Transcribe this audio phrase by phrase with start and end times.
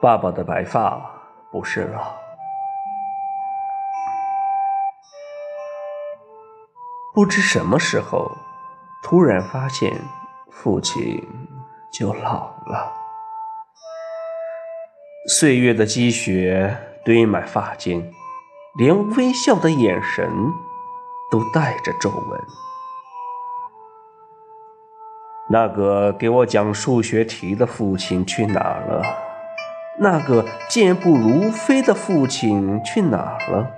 [0.00, 0.98] 爸爸的白发
[1.50, 2.14] 不是老。
[7.14, 8.30] 不知什么时候，
[9.02, 9.92] 突然发现
[10.50, 11.22] 父亲
[11.92, 12.90] 就老了，
[15.28, 18.10] 岁月的积雪堆满发间，
[18.78, 20.26] 连微笑的眼神
[21.30, 22.40] 都带着皱纹。
[25.50, 29.29] 那个给我讲数学题的父亲去哪了？
[30.02, 33.70] 那个健步如飞的父亲去哪儿了？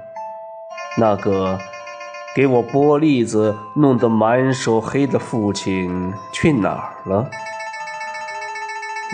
[0.96, 1.58] 那个
[2.32, 7.28] 给我剥栗子弄得满手黑的父亲去哪儿了？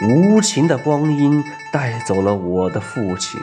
[0.07, 3.41] 无情的光阴带走了我的父亲。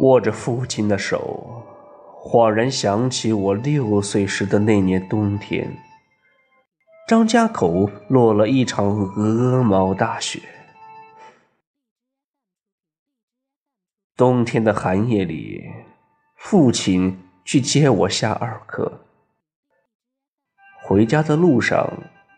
[0.00, 1.62] 握着父亲的手。
[2.22, 5.76] 恍然想起我六岁时的那年冬天，
[7.06, 10.40] 张家口落了一场鹅毛大雪。
[14.16, 15.62] 冬天的寒夜里，
[16.36, 19.00] 父亲去接我下二课。
[20.82, 21.90] 回家的路上，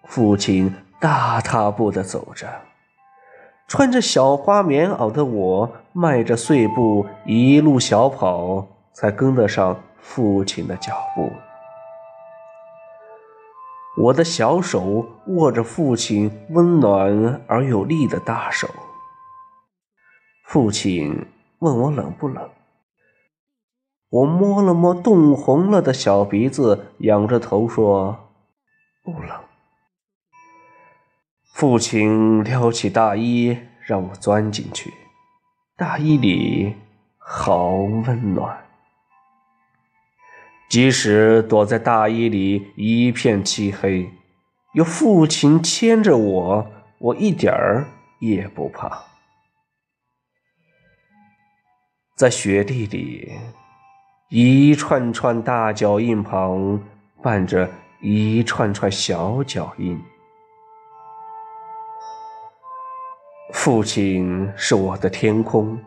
[0.05, 2.63] 父亲大踏步的走着，
[3.69, 8.69] 穿着小花棉袄的我迈着碎步一路小跑。
[8.97, 11.31] 才跟得上父亲的脚步。
[13.99, 18.69] 我的小手握着父亲温暖而有力的大手。
[20.45, 21.27] 父亲
[21.61, 22.51] 问我冷不冷，
[24.11, 28.29] 我摸了摸冻红了的小鼻子，仰着头说
[29.03, 29.31] ：“不冷。”
[31.55, 34.93] 父亲撩起大衣让我钻进去，
[35.75, 36.77] 大衣里
[37.17, 38.66] 好温暖。
[40.69, 44.11] 即使躲在大衣里一片漆黑，
[44.75, 46.67] 有父亲牵着我，
[46.99, 47.87] 我一点儿
[48.19, 49.05] 也不怕。
[52.17, 53.33] 在雪地里，
[54.29, 56.83] 一串串大脚印旁
[57.23, 57.71] 伴着
[58.01, 60.01] 一串串小脚印。
[63.53, 65.79] 父亲是我的天空，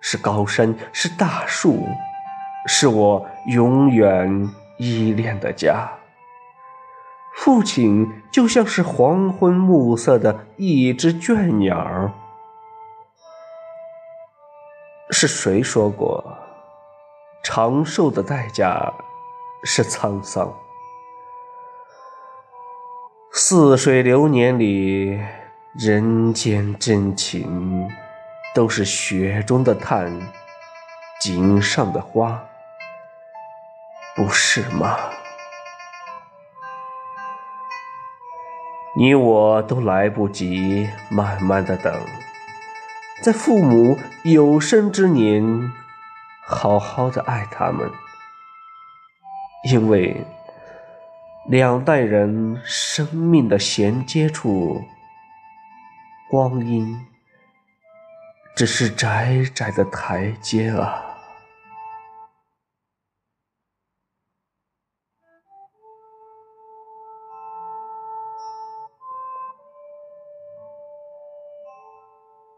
[0.00, 1.88] 是高山，是大树。
[2.66, 5.88] 是我永远依恋的家。
[7.34, 12.12] 父亲就像是黄昏暮色的一只倦鸟。
[15.10, 16.36] 是谁说过，
[17.44, 18.92] 长寿的代价
[19.62, 20.52] 是沧桑？
[23.32, 25.20] 似水流年里，
[25.78, 27.88] 人间真情
[28.54, 30.10] 都是雪中的炭，
[31.20, 32.42] 井上的花。
[34.16, 34.96] 不是吗？
[38.96, 41.94] 你我都来不及慢慢的等，
[43.22, 45.70] 在父母有生之年，
[46.46, 47.90] 好好的爱他们，
[49.70, 50.24] 因为
[51.46, 54.82] 两代人生命的衔接处，
[56.30, 57.06] 光阴
[58.56, 61.05] 只是窄窄的台阶啊。